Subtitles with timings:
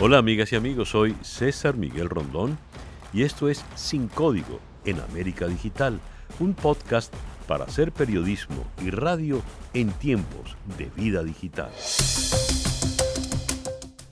[0.00, 2.56] Hola amigas y amigos, soy César Miguel Rondón
[3.12, 5.98] y esto es Sin Código en América Digital,
[6.38, 7.12] un podcast
[7.48, 9.42] para hacer periodismo y radio
[9.74, 11.72] en tiempos de vida digital.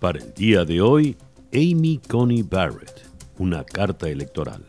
[0.00, 1.16] Para el día de hoy,
[1.54, 3.06] Amy Coney Barrett,
[3.38, 4.64] una carta electoral.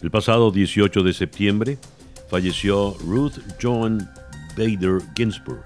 [0.00, 1.78] El pasado 18 de septiembre
[2.30, 4.08] falleció Ruth Joan
[4.56, 5.64] Bader Ginsburg,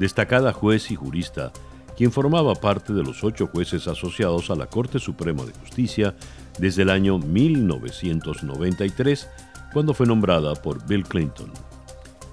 [0.00, 1.52] destacada juez y jurista
[1.96, 6.14] quien formaba parte de los ocho jueces asociados a la Corte Suprema de Justicia
[6.58, 9.28] desde el año 1993,
[9.72, 11.50] cuando fue nombrada por Bill Clinton.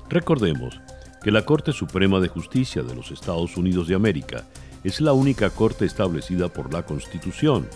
[0.10, 0.80] Recordemos
[1.24, 4.44] que la Corte Suprema de Justicia de los Estados Unidos de América
[4.84, 7.68] es la única corte establecida por la Constitución,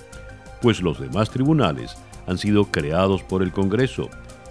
[0.62, 4.10] pues los demás tribunales han sido creados por el Congreso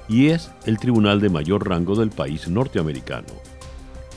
[0.08, 3.53] y es el tribunal de mayor rango del país norteamericano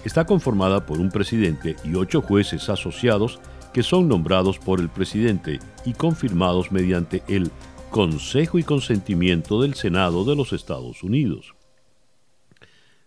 [0.07, 3.41] está conformada por un presidente y ocho jueces asociados
[3.73, 7.51] que son nombrados por el presidente y confirmados mediante el
[7.91, 11.55] Consejo y consentimiento del Senado de los Estados Unidos.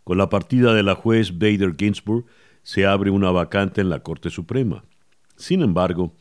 [0.05, 2.27] Con la partida de la juez Bader Ginsburg
[2.63, 4.85] se abre una vacante en la Corte Suprema.
[5.37, 6.13] Sin embargo,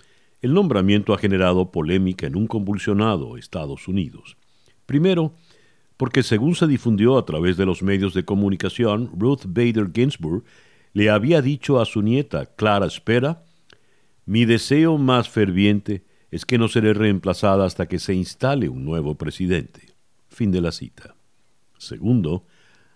[0.41, 4.37] el nombramiento ha generado polémica en un convulsionado Estados Unidos.
[4.85, 5.33] Primero,
[5.97, 10.45] porque según se difundió a través de los medios de comunicación, Ruth Bader Ginsburg
[10.93, 13.43] le había dicho a su nieta, Clara Espera,
[14.25, 19.15] mi deseo más ferviente es que no seré reemplazada hasta que se instale un nuevo
[19.15, 19.81] presidente.
[20.27, 21.15] Fin de la cita.
[21.77, 22.45] Segundo,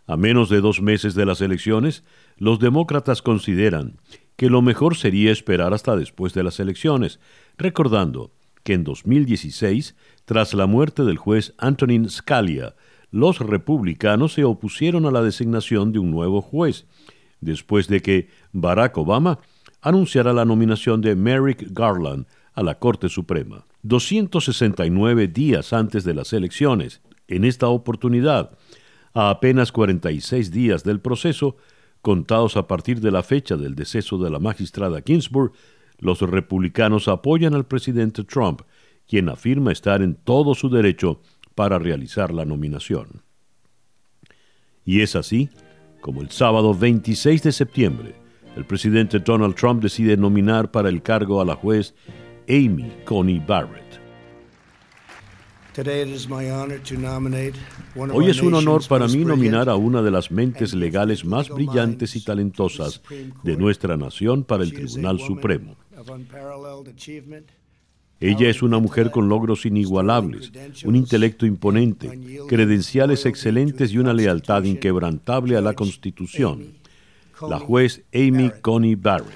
[0.05, 2.03] a menos de dos meses de las elecciones,
[2.38, 3.97] los demócratas consideran
[4.35, 7.19] que lo mejor sería esperar hasta después de las elecciones,
[7.57, 8.31] recordando
[8.63, 12.75] que en 2016, tras la muerte del juez Antonin Scalia,
[13.11, 16.88] los republicanos se opusieron a la designación de un nuevo juez,
[17.44, 19.39] después de que Barack Obama
[19.81, 23.66] anunciara la nominación de Merrick Garland a la Corte Suprema.
[23.83, 28.57] 269 días antes de las elecciones, en esta oportunidad,
[29.13, 31.57] a apenas 46 días del proceso,
[32.01, 35.51] contados a partir de la fecha del deceso de la magistrada Ginsburg,
[36.00, 38.62] los republicanos apoyan al presidente Trump,
[39.07, 41.22] quien afirma estar en todo su derecho
[41.56, 43.22] para realizar la nominación.
[44.85, 45.50] Y es así
[46.03, 48.14] como el sábado 26 de septiembre,
[48.58, 51.96] el presidente Donald Trump decide nominar para el cargo a la juez
[52.50, 54.02] Amy Coney Barrett.
[58.12, 62.18] Hoy es un honor para mí nominar a una de las mentes legales más brillantes
[62.18, 63.02] y talentosas
[63.41, 65.78] de nuestra nación para el Tribunal Supremo.
[68.25, 70.50] Ella es una mujer con logros inigualables,
[70.85, 72.09] un intelecto imponente,
[72.47, 76.75] credenciales excelentes y una lealtad inquebrantable a la Constitución.
[77.50, 79.28] La juez Amy Coney Barrett.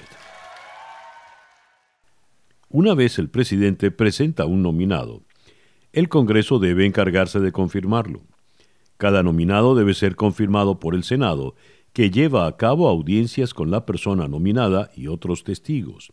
[2.70, 5.20] Una vez el presidente presenta un nominado,
[5.92, 8.22] el Congreso debe encargarse de confirmarlo.
[8.96, 11.56] Cada nominado debe ser confirmado por el Senado,
[11.92, 16.10] que lleva a cabo audiencias con la persona nominada y otros testigos.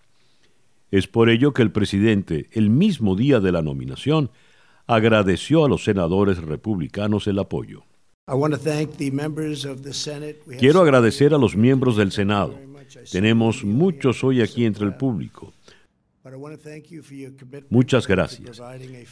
[0.92, 4.32] Es por ello que el presidente, el mismo día de la nominación,
[4.88, 7.84] agradeció a los senadores republicanos el apoyo.
[10.60, 12.58] Quiero agradecer a los miembros del Senado.
[13.12, 15.54] Tenemos muchos hoy aquí entre el público.
[17.70, 18.62] Muchas gracias.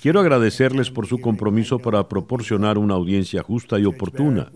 [0.02, 4.52] Quiero agradecerles por su compromiso para proporcionar una audiencia justa y oportuna.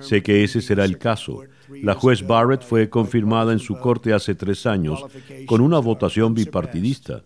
[0.00, 1.42] Sé que ese será el caso.
[1.68, 5.04] La juez Barrett fue confirmada en su corte hace tres años
[5.46, 7.24] con una votación bipartidista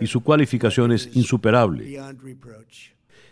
[0.00, 2.00] y su cualificación es insuperable.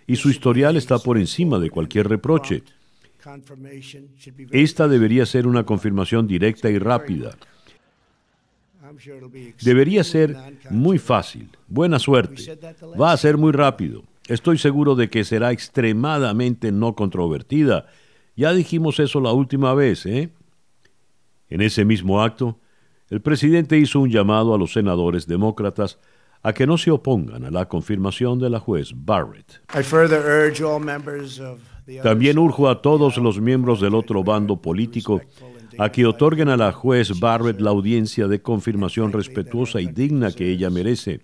[0.07, 2.63] Y su historial está por encima de cualquier reproche.
[4.51, 7.37] Esta debería ser una confirmación directa y rápida.
[9.63, 10.37] Debería ser
[10.71, 11.51] muy fácil.
[11.69, 12.59] Buena suerte.
[13.01, 14.03] Va a ser muy rápido.
[14.29, 17.87] Estoy seguro de que será extremadamente no controvertida.
[18.37, 20.31] Ya dijimos eso la última vez, ¿eh?
[21.49, 22.59] En ese mismo acto,
[23.11, 25.99] el presidente hizo un llamado a los senadores demócratas
[26.43, 29.61] a que no se opongan a la confirmación de la juez Barrett.
[32.03, 35.21] También urjo a todos los miembros del otro bando político
[35.79, 40.51] a que otorguen a la juez Barrett la audiencia de confirmación respetuosa y digna que
[40.51, 41.21] ella merece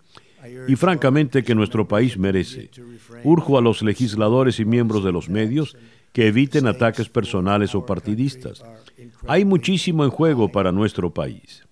[0.67, 2.71] y francamente que nuestro país merece.
[3.25, 5.77] Urjo a los legisladores y miembros de los medios
[6.13, 8.65] que eviten ataques personales o partidistas.
[9.27, 11.67] Hay muchísimo en juego para nuestro país.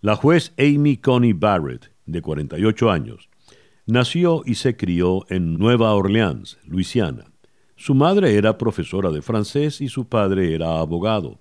[0.00, 3.28] La juez Amy Coney Barrett, de 48 años,
[3.86, 7.32] nació y se crió en Nueva Orleans, Luisiana.
[7.76, 11.38] Su madre era profesora de francés y su padre era abogado.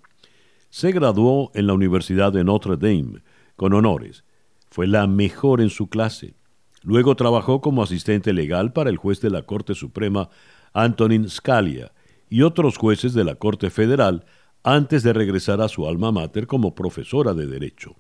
[0.69, 3.21] Se graduó en la Universidad de Notre Dame
[3.55, 4.25] con honores.
[4.69, 6.35] Fue la mejor en su clase.
[6.83, 10.29] Luego trabajó como asistente legal para el juez de la Corte Suprema
[10.73, 11.93] Antonin Scalia
[12.29, 14.25] y otros jueces de la Corte Federal
[14.61, 17.95] antes de regresar a su alma mater como profesora de Derecho.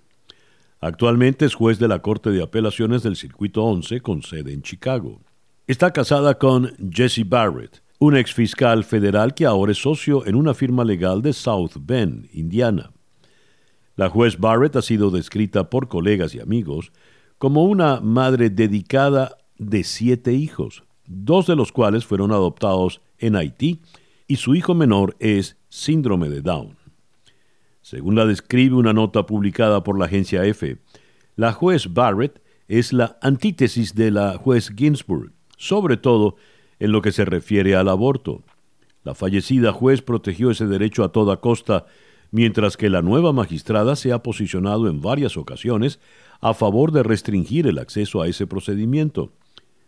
[0.81, 5.21] Actualmente es juez de la Corte de Apelaciones del Circuito 11 con sede en Chicago.
[5.67, 10.53] Está casada con Jesse Barrett, un ex fiscal federal que ahora es socio en una
[10.53, 12.91] firma legal de South Bend, Indiana.
[13.95, 16.91] La juez Barrett ha sido descrita por colegas y amigos
[17.37, 23.81] como una madre dedicada de siete hijos, dos de los cuales fueron adoptados en Haití
[24.27, 26.75] y su hijo menor es síndrome de Down.
[27.81, 30.79] Según la describe una nota publicada por la agencia EFE,
[31.35, 36.35] la juez Barrett es la antítesis de la juez Ginsburg, sobre todo
[36.79, 38.43] en lo que se refiere al aborto.
[39.03, 41.85] La fallecida juez protegió ese derecho a toda costa,
[42.31, 45.99] mientras que la nueva magistrada se ha posicionado en varias ocasiones
[46.41, 49.31] a favor de restringir el acceso a ese procedimiento.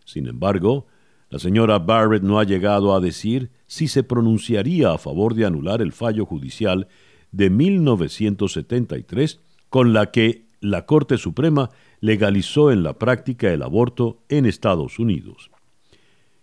[0.04, 0.86] Sin embargo,
[1.30, 5.82] la señora Barrett no ha llegado a decir si se pronunciaría a favor de anular
[5.82, 6.88] el fallo judicial
[7.32, 11.70] de 1973 con la que la Corte Suprema
[12.00, 15.50] legalizó en la práctica el aborto en Estados Unidos.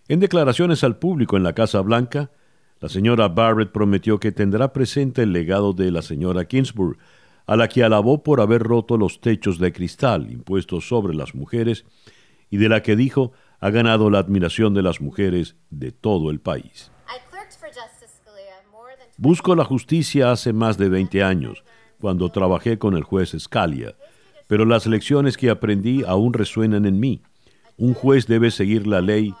[0.08, 2.30] En declaraciones al público en la Casa Blanca,
[2.80, 6.96] la señora Barrett prometió que tendrá presente el legado de la señora Ginsburg,
[7.46, 11.84] a la que alabó por haber roto los techos de cristal impuestos sobre las mujeres
[12.50, 16.40] y de la que dijo ha ganado la admiración de las mujeres de todo el
[16.40, 16.92] país.
[19.16, 21.64] Busco la justicia hace más de 20 años,
[22.00, 23.96] cuando trabajé con el juez Scalia,
[24.46, 27.22] pero las lecciones que aprendí aún resuenan en mí.
[27.76, 29.34] Un juez debe seguir la ley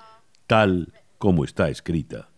[0.46, 2.30] tal como está escrita.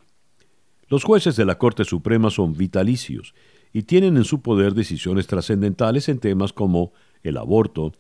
[0.88, 3.34] Los jueces de la Corte Suprema son vitalicios
[3.72, 7.92] y tienen en su poder decisiones trascendentales en temas como el aborto,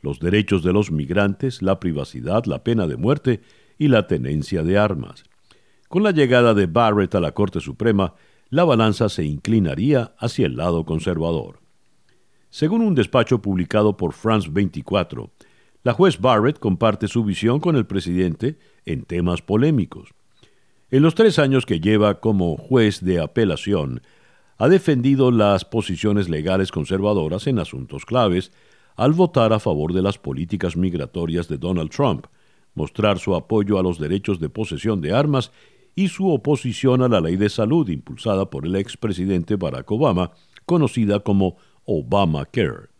[0.00, 3.40] los derechos de los migrantes, la privacidad, la pena de muerte
[3.78, 5.24] y la tenencia de armas.
[5.88, 8.14] Con la llegada de Barrett a la Corte Suprema,
[8.48, 11.60] la balanza se inclinaría hacia el lado conservador.
[12.50, 15.30] Según un despacho publicado por France 24,
[15.82, 20.08] la juez Barrett comparte su visión con el presidente en temas polémicos.
[20.90, 24.00] En los tres años que lleva como juez de apelación,
[24.56, 28.52] ha defendido las posiciones legales conservadoras en asuntos claves
[28.96, 32.26] al votar a favor de las políticas migratorias de Donald Trump,
[32.74, 35.52] mostrar su apoyo a los derechos de posesión de armas
[35.94, 40.32] y su oposición a la ley de salud impulsada por el expresidente Barack Obama,
[40.64, 42.95] conocida como Obamacare.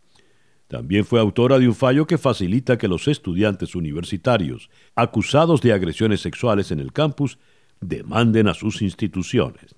[0.68, 6.20] También fue autora de un fallo que facilita que los estudiantes universitarios acusados de agresiones
[6.20, 7.38] sexuales en el campus
[7.80, 9.76] demanden a sus instituciones.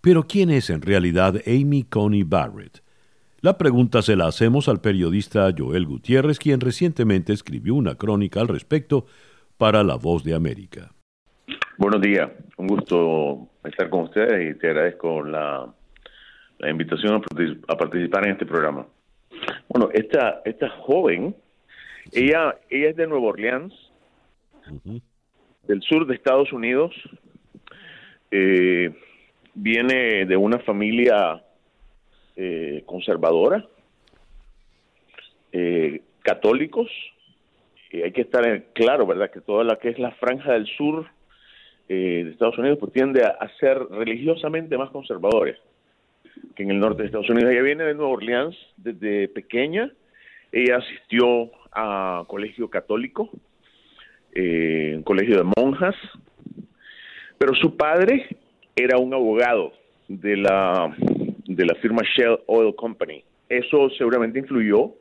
[0.00, 2.82] Pero ¿quién es en realidad Amy Coney Barrett?
[3.40, 8.48] La pregunta se la hacemos al periodista Joel Gutiérrez, quien recientemente escribió una crónica al
[8.48, 9.06] respecto
[9.58, 10.92] para La Voz de América.
[11.76, 15.74] Buenos días, un gusto estar con ustedes y te agradezco la,
[16.68, 17.20] invitación
[17.68, 18.86] a, participar en este programa.
[19.68, 21.34] Bueno, esta, esta joven,
[22.12, 23.72] ella, ella es de Nueva Orleans,
[25.62, 26.94] del sur de Estados Unidos.
[28.30, 28.90] Eh,
[29.54, 31.42] viene de una familia
[32.36, 33.66] eh, conservadora,
[35.52, 36.90] eh, católicos.
[37.90, 39.30] Y hay que estar claro, ¿verdad?
[39.30, 41.06] Que toda la que es la franja del sur
[41.88, 45.58] de Estados Unidos pues tiende a, ser religiosamente más conservadores
[46.54, 47.50] que en el norte de Estados Unidos.
[47.52, 49.90] Ella viene de Nueva Orleans desde pequeña.
[50.50, 53.30] Ella asistió a colegio católico,
[54.34, 55.94] eh, colegio de monjas,
[57.38, 58.26] pero su padre
[58.76, 59.72] era un abogado
[60.08, 60.94] de la,
[61.46, 63.24] de la firma Shell Oil Company.
[63.48, 64.92] Eso seguramente influyó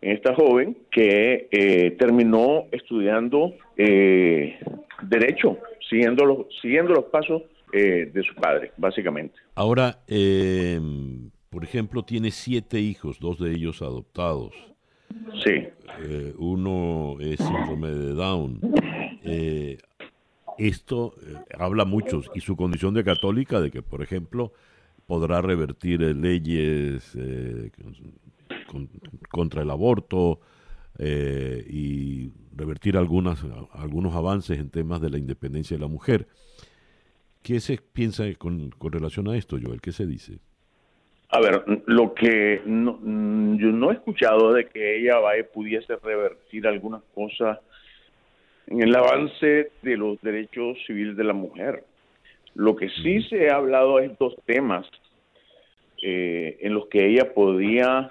[0.00, 4.58] en esta joven que eh, terminó estudiando eh,
[5.02, 5.58] derecho,
[5.88, 9.38] siguiendo los, siguiendo los pasos eh, de su padre, básicamente.
[9.54, 10.00] Ahora,
[11.50, 14.54] por ejemplo, tiene siete hijos, dos de ellos adoptados.
[15.42, 15.66] Sí.
[16.36, 18.60] uno es síndrome de Down
[20.58, 24.52] esto eh, habla mucho y su condición de católica de que, por ejemplo,
[25.06, 27.70] podrá revertir eh, leyes eh,
[29.30, 30.40] contra el aborto
[31.00, 33.38] y revertir algunas,
[33.72, 36.26] algunos avances en temas de la independencia de la mujer.
[37.42, 39.80] ¿Qué se piensa con, con relación a esto, Joel?
[39.80, 40.38] ¿Qué se dice?
[41.30, 42.98] A ver, lo que no,
[43.56, 47.58] yo no he escuchado de que ella vaya, pudiese revertir algunas cosas
[48.66, 51.84] en el avance de los derechos civiles de la mujer.
[52.54, 54.86] Lo que sí se ha hablado es dos temas
[56.02, 58.10] eh, en los que ella podía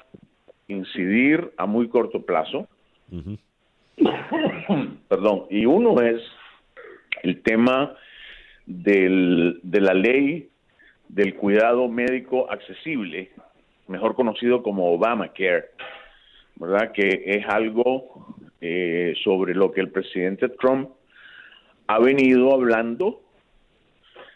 [0.68, 2.68] incidir a muy corto plazo.
[5.08, 6.22] Perdón, y uno es
[7.24, 7.96] el tema
[8.68, 10.50] del, de la ley
[11.08, 13.32] del cuidado médico accesible,
[13.88, 15.70] mejor conocido como Obamacare,
[16.58, 16.92] ¿verdad?
[16.92, 20.90] Que es algo eh, sobre lo que el presidente Trump
[21.88, 23.22] ha venido hablando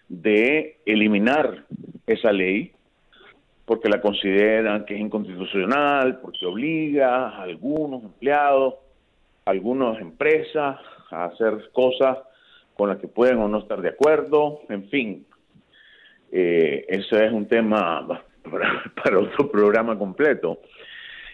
[0.07, 1.65] de eliminar
[2.07, 2.71] esa ley
[3.65, 8.75] porque la consideran que es inconstitucional, porque obliga a algunos empleados,
[9.45, 10.77] a algunas empresas
[11.09, 12.17] a hacer cosas
[12.75, 15.25] con las que pueden o no estar de acuerdo, en fin.
[16.31, 18.23] Eh, ese es un tema
[19.03, 20.61] para, otro programa completo.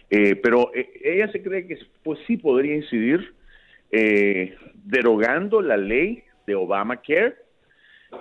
[0.10, 3.36] Eh, pero eh, ella se cree que pues sí podría incidir
[4.84, 7.36] derogando la ley de Obamacare.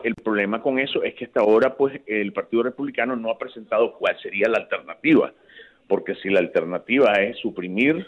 [0.05, 3.95] El problema con eso es que hasta ahora pues el Partido Republicano no ha presentado
[3.99, 5.33] cuál sería la alternativa,
[5.89, 8.07] porque si la alternativa es suprimir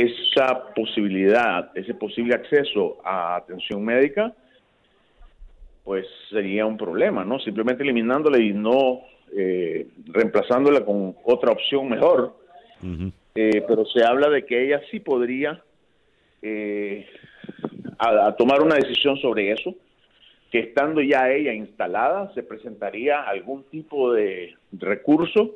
[0.00, 4.34] esa posibilidad, ese posible acceso a atención médica,
[5.84, 7.38] pues sería un problema, ¿no?
[7.38, 9.02] Simplemente eliminándola y no
[9.36, 12.36] eh, reemplazándola con otra opción mejor.
[13.34, 15.62] Eh, pero se habla de que ella sí podría
[16.42, 17.06] eh,
[17.98, 19.74] a, tomar una decisión sobre eso,
[20.50, 25.52] que estando ya ella instalada, se presentaría algún tipo de recurso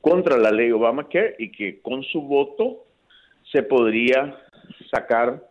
[0.00, 2.84] contra la ley Obamacare y que con su voto
[3.52, 4.36] se podría
[4.90, 5.42] sacar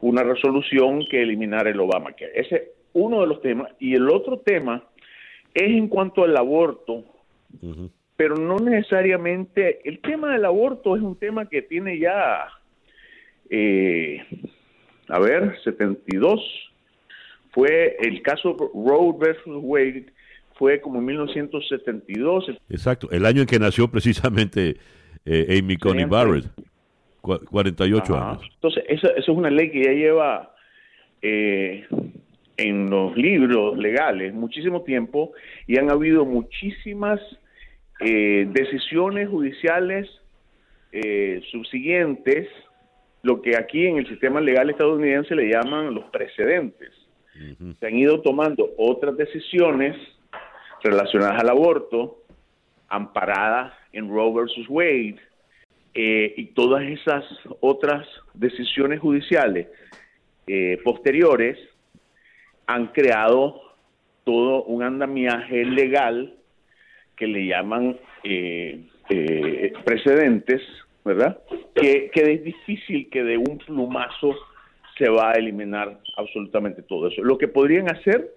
[0.00, 2.32] una resolución que eliminara el Obamacare.
[2.34, 3.70] Ese es uno de los temas.
[3.78, 4.82] Y el otro tema
[5.54, 7.04] es en cuanto al aborto,
[8.16, 12.48] pero no necesariamente, el tema del aborto es un tema que tiene ya,
[13.50, 14.22] eh,
[15.08, 16.40] a ver, 72,
[17.52, 20.06] fue el caso Roe versus Wade,
[20.54, 22.46] fue como en 1972.
[22.70, 24.76] Exacto, el año en que nació precisamente
[25.24, 26.46] eh, Amy Coney Barrett.
[27.22, 28.42] 48 años.
[28.54, 30.54] Entonces, esa, es una ley que ya lleva
[31.22, 31.86] eh,
[32.56, 35.32] en los libros legales muchísimo tiempo
[35.66, 37.20] y han habido muchísimas
[38.00, 40.08] eh, decisiones judiciales
[40.90, 42.48] eh, subsiguientes,
[43.22, 46.90] lo que aquí en el sistema legal estadounidense le llaman los precedentes.
[47.80, 49.96] Se han ido tomando otras decisiones
[50.82, 52.18] relacionadas al aborto,
[52.88, 55.16] amparadas en Roe versus Wade,
[55.94, 57.24] eh, y todas esas
[57.60, 59.68] otras decisiones judiciales
[60.46, 61.58] eh, posteriores
[62.66, 63.60] han creado
[64.24, 66.34] todo un andamiaje legal
[67.14, 68.86] que le llaman eh,
[69.84, 70.62] precedentes,
[71.04, 71.38] ¿verdad?
[71.74, 74.34] Que, que es difícil que de un plumazo
[74.96, 77.22] se va a eliminar absolutamente todo eso.
[77.22, 78.32] Lo que podrían hacer,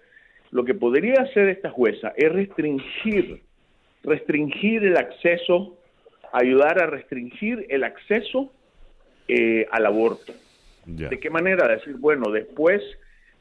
[0.51, 3.43] lo que podría hacer esta jueza es restringir,
[4.03, 5.77] restringir el acceso
[6.33, 8.51] ayudar a restringir el acceso
[9.27, 10.33] eh, al aborto.
[10.85, 11.67] ¿De qué manera?
[11.67, 12.81] Decir, bueno, después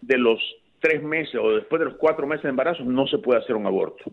[0.00, 0.40] de los
[0.80, 3.66] tres meses o después de los cuatro meses de embarazo no se puede hacer un
[3.66, 4.04] aborto.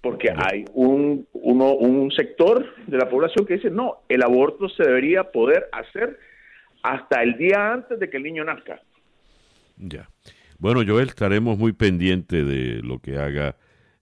[0.00, 4.84] Porque hay un, uno, un sector de la población que dice, no, el aborto se
[4.84, 6.18] debería poder hacer
[6.82, 8.80] hasta el día antes de que el niño nazca.
[9.76, 10.08] Ya.
[10.58, 13.56] Bueno, Joel, estaremos muy pendientes de lo que haga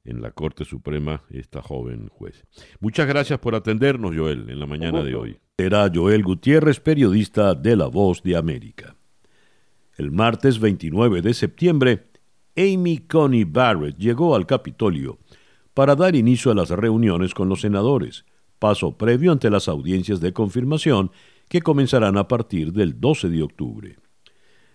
[0.09, 2.45] en la Corte Suprema esta joven juez.
[2.81, 5.38] Muchas gracias por atendernos, Joel, en la mañana de hoy.
[5.57, 8.97] Era Joel Gutiérrez, periodista de La Voz de América.
[9.97, 12.07] El martes 29 de septiembre,
[12.57, 15.19] Amy Coney Barrett llegó al Capitolio
[15.75, 18.25] para dar inicio a las reuniones con los senadores,
[18.59, 21.11] paso previo ante las audiencias de confirmación
[21.49, 23.97] que comenzarán a partir del 12 de octubre.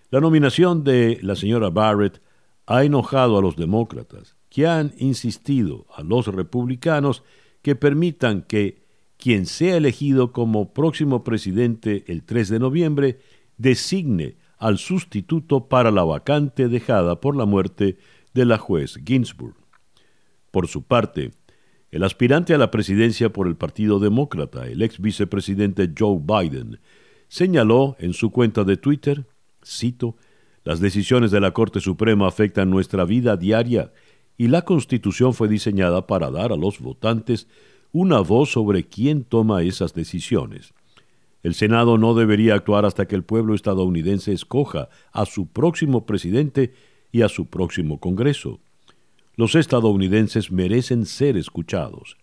[0.10, 2.22] La nominación de la señora Barrett
[2.66, 7.24] ha enojado a los demócratas, que han insistido a los republicanos
[7.64, 8.84] que permitan que
[9.18, 13.20] quien sea elegido como próximo presidente el 3 de noviembre
[13.58, 17.98] designe al sustituto para la vacante dejada por la muerte
[18.36, 19.56] de la juez Ginsburg.
[20.52, 21.32] Por su parte,
[21.90, 26.80] el aspirante a la presidencia por el Partido Demócrata, el ex vicepresidente Joe Biden,
[27.28, 29.26] señaló en su cuenta de Twitter,
[29.66, 30.16] cito,
[30.64, 33.92] las decisiones de la Corte Suprema afectan nuestra vida diaria
[34.38, 37.48] y la Constitución fue diseñada para dar a los votantes
[37.92, 40.74] una voz sobre quién toma esas decisiones.
[41.44, 46.74] El Senado no debería actuar hasta que el pueblo estadounidense escoja a su próximo presidente
[47.12, 48.60] y a su próximo Congreso.
[49.36, 52.18] Los estadounidenses merecen ser escuchados.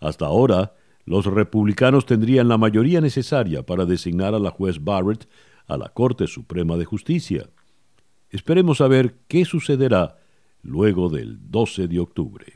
[0.00, 5.28] Hasta ahora, los republicanos tendrían la mayoría necesaria para designar a la juez Barrett
[5.66, 7.48] a la Corte Suprema de Justicia.
[8.30, 10.18] Esperemos a ver qué sucederá
[10.62, 12.46] luego del 12 de octubre.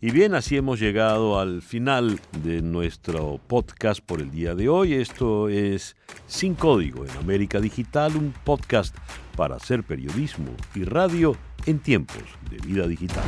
[0.00, 4.94] Y bien, así hemos llegado al final de nuestro podcast por el día de hoy.
[4.94, 8.94] Esto es Sin Código en América Digital, un podcast
[9.36, 11.34] para hacer periodismo y radio
[11.64, 13.24] en tiempos de vida digital.